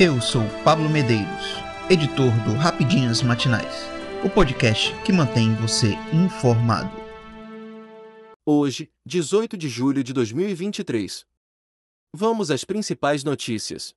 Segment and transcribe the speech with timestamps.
[0.00, 1.26] Eu sou Pablo Medeiros,
[1.90, 3.82] editor do Rapidinhas Matinais,
[4.24, 6.88] o podcast que mantém você informado.
[8.46, 11.26] Hoje, 18 de julho de 2023.
[12.14, 13.92] Vamos às principais notícias.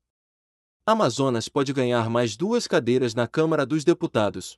[0.88, 4.58] Amazonas pode ganhar mais duas cadeiras na Câmara dos Deputados.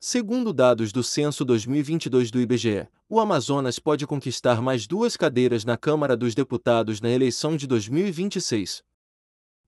[0.00, 5.76] Segundo dados do Censo 2022 do IBGE, o Amazonas pode conquistar mais duas cadeiras na
[5.76, 8.84] Câmara dos Deputados na eleição de 2026.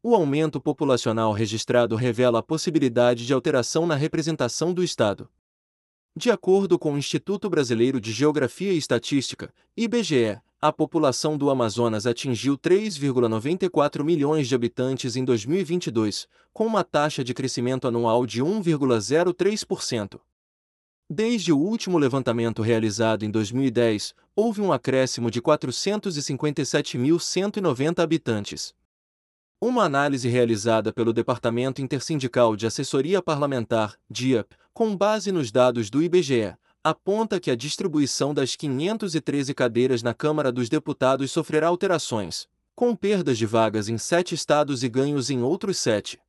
[0.02, 5.28] O aumento populacional registrado revela a possibilidade de alteração na representação do Estado.
[6.16, 12.06] De acordo com o Instituto Brasileiro de Geografia e Estatística, IBGE, a população do Amazonas
[12.06, 20.18] atingiu 3,94 milhões de habitantes em 2022, com uma taxa de crescimento anual de 1,03%.
[21.08, 28.74] Desde o último levantamento realizado em 2010, houve um acréscimo de 457.190 habitantes.
[29.58, 36.02] Uma análise realizada pelo Departamento Intersindical de Assessoria Parlamentar, DIAP, com base nos dados do
[36.02, 36.54] IBGE,
[36.84, 43.38] aponta que a distribuição das 513 cadeiras na Câmara dos Deputados sofrerá alterações, com perdas
[43.38, 46.20] de vagas em sete estados e ganhos em outros sete.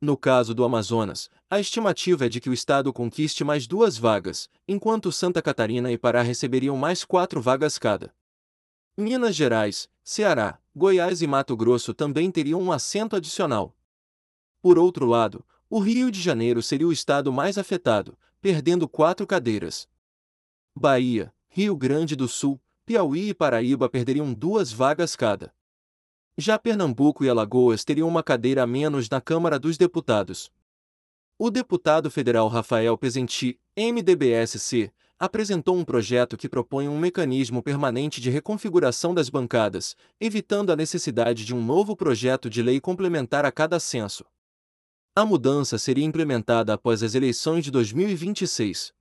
[0.00, 4.48] No caso do Amazonas, a estimativa é de que o estado conquiste mais duas vagas,
[4.66, 8.10] enquanto Santa Catarina e Pará receberiam mais quatro vagas cada.
[8.96, 13.76] Minas Gerais, Ceará, Goiás e Mato Grosso também teriam um assento adicional.
[14.62, 19.88] Por outro lado, o Rio de Janeiro seria o estado mais afetado, perdendo quatro cadeiras.
[20.74, 25.52] Bahia, Rio Grande do Sul, Piauí e Paraíba perderiam duas vagas cada.
[26.38, 30.50] Já Pernambuco e Alagoas teriam uma cadeira a menos na Câmara dos Deputados.
[31.36, 38.30] O deputado federal Rafael Pezenti, MDBSC, apresentou um projeto que propõe um mecanismo permanente de
[38.30, 43.80] reconfiguração das bancadas, evitando a necessidade de um novo projeto de lei complementar a cada
[43.80, 44.24] censo.
[45.16, 48.92] A mudança seria implementada após as eleições de 2026.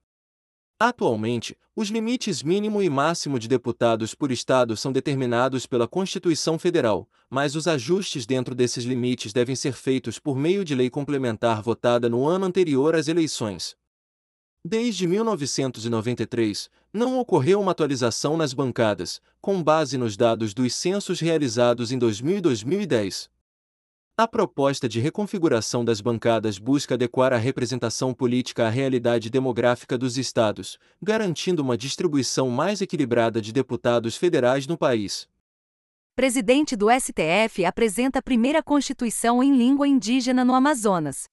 [0.79, 7.07] Atualmente, os limites mínimo e máximo de deputados por estado são determinados pela Constituição Federal,
[7.29, 12.07] mas os ajustes dentro desses limites devem ser feitos por meio de lei complementar votada
[12.07, 13.75] no ano anterior às eleições.
[14.69, 21.89] Desde 1993, não ocorreu uma atualização nas bancadas, com base nos dados dos censos realizados
[21.89, 23.29] em 2000 e 2010.
[24.17, 30.17] A proposta de reconfiguração das bancadas busca adequar a representação política à realidade demográfica dos
[30.17, 35.29] estados, garantindo uma distribuição mais equilibrada de deputados federais no país.
[36.13, 41.29] Presidente do STF apresenta a primeira Constituição em língua indígena no Amazonas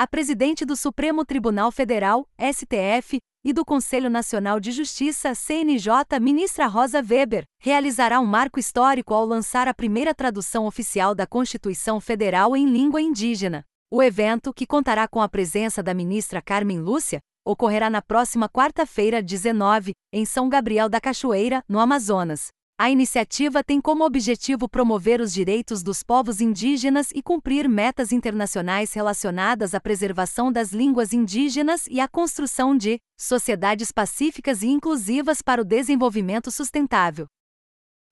[0.00, 6.66] a presidente do Supremo Tribunal Federal, STF, e do Conselho Nacional de Justiça, CNJ, ministra
[6.66, 12.56] Rosa Weber, realizará um marco histórico ao lançar a primeira tradução oficial da Constituição Federal
[12.56, 13.62] em língua indígena.
[13.90, 19.22] O evento, que contará com a presença da ministra Carmen Lúcia, ocorrerá na próxima quarta-feira,
[19.22, 22.48] 19, em São Gabriel da Cachoeira, no Amazonas.
[22.82, 28.94] A iniciativa tem como objetivo promover os direitos dos povos indígenas e cumprir metas internacionais
[28.94, 35.60] relacionadas à preservação das línguas indígenas e à construção de sociedades pacíficas e inclusivas para
[35.60, 37.26] o desenvolvimento sustentável.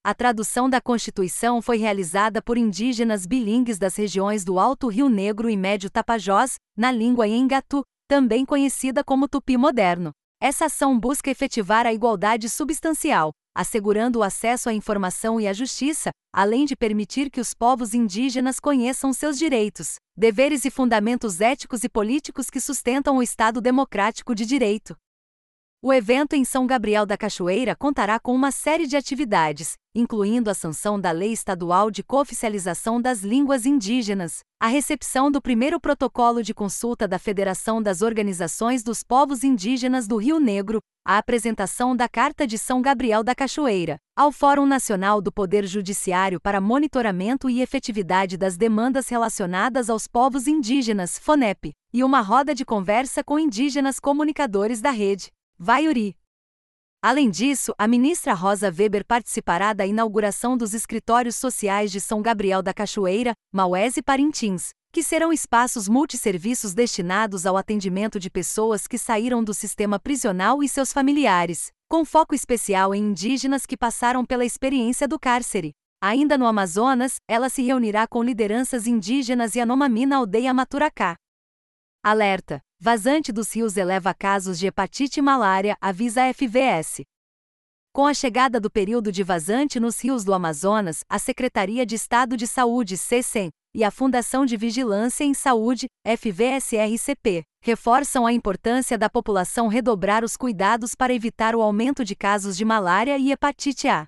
[0.05, 5.49] A tradução da Constituição foi realizada por indígenas bilíngues das regiões do Alto Rio Negro
[5.49, 10.11] e Médio Tapajós, na língua Engatu, também conhecida como Tupi moderno.
[10.39, 16.11] Essa ação busca efetivar a igualdade substancial, assegurando o acesso à informação e à justiça,
[16.33, 21.89] além de permitir que os povos indígenas conheçam seus direitos, deveres e fundamentos éticos e
[21.89, 24.95] políticos que sustentam o Estado democrático de direito.
[25.81, 30.55] O evento em São Gabriel da Cachoeira contará com uma série de atividades, incluindo a
[30.55, 36.53] sanção da Lei Estadual de Cooficialização das Línguas Indígenas, a recepção do primeiro protocolo de
[36.53, 42.45] consulta da Federação das Organizações dos Povos Indígenas do Rio Negro, a apresentação da Carta
[42.45, 48.37] de São Gabriel da Cachoeira, ao Fórum Nacional do Poder Judiciário para Monitoramento e Efetividade
[48.37, 54.81] das Demandas Relacionadas aos Povos Indígenas, FONEP, e uma roda de conversa com indígenas comunicadores
[54.81, 55.31] da rede.
[55.61, 56.17] Vaiuri.
[57.03, 62.63] Além disso, a ministra Rosa Weber participará da inauguração dos escritórios sociais de São Gabriel
[62.63, 68.97] da Cachoeira, Maués e Parintins, que serão espaços multisserviços destinados ao atendimento de pessoas que
[68.97, 74.45] saíram do sistema prisional e seus familiares, com foco especial em indígenas que passaram pela
[74.45, 75.73] experiência do cárcere.
[76.01, 81.17] Ainda no Amazonas, ela se reunirá com lideranças indígenas e Anomami na aldeia Maturacá.
[82.01, 82.61] Alerta!
[82.81, 87.03] Vazante dos rios eleva casos de hepatite e malária, avisa a FVS.
[87.93, 92.37] Com a chegada do período de vazante nos rios do Amazonas, a Secretaria de Estado
[92.37, 99.11] de Saúde, CECEM, e a Fundação de Vigilância em Saúde, FVSRCP, reforçam a importância da
[99.11, 104.07] população redobrar os cuidados para evitar o aumento de casos de malária e hepatite A.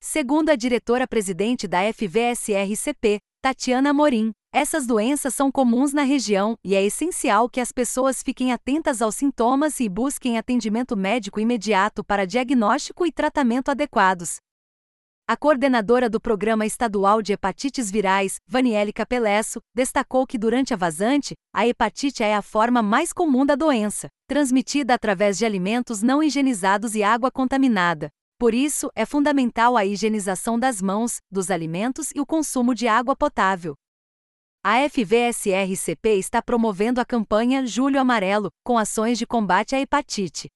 [0.00, 6.82] Segundo a diretora-presidente da FVSRCP, Tatiana Morim, essas doenças são comuns na região e é
[6.84, 13.04] essencial que as pessoas fiquem atentas aos sintomas e busquem atendimento médico imediato para diagnóstico
[13.04, 14.36] e tratamento adequados.
[15.26, 21.34] A coordenadora do Programa Estadual de Hepatites Virais, Vaniele Capelesso, destacou que durante a vazante,
[21.52, 26.94] a hepatite é a forma mais comum da doença, transmitida através de alimentos não higienizados
[26.94, 28.08] e água contaminada.
[28.38, 33.16] Por isso, é fundamental a higienização das mãos, dos alimentos e o consumo de água
[33.16, 33.74] potável.
[34.66, 40.48] A FVSRCP está promovendo a campanha Julho Amarelo, com ações de combate à hepatite.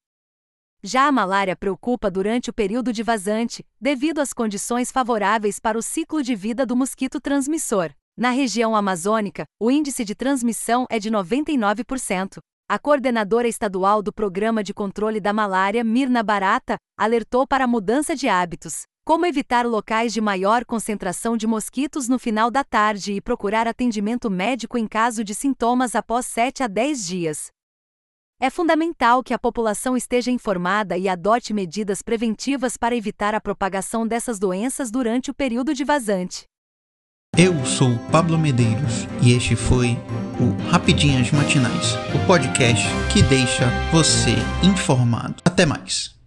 [0.81, 5.83] Já a malária preocupa durante o período de vazante, devido às condições favoráveis para o
[5.83, 7.91] ciclo de vida do mosquito transmissor.
[8.17, 12.39] Na região amazônica, o índice de transmissão é de 99%.
[12.67, 18.15] A coordenadora estadual do Programa de Controle da Malária, Mirna Barata, alertou para a mudança
[18.15, 23.19] de hábitos, como evitar locais de maior concentração de mosquitos no final da tarde e
[23.19, 27.47] procurar atendimento médico em caso de sintomas após 7 a 10 dias.
[28.39, 34.05] É fundamental que a população esteja informada e adote medidas preventivas para evitar a propagação
[34.05, 36.43] dessas doenças durante o período de vazante.
[37.35, 39.97] Eu sou Pablo Medeiros e este foi
[40.39, 45.41] o Rapidinhas Matinais, o podcast que deixa você informado.
[45.43, 46.18] Até mais.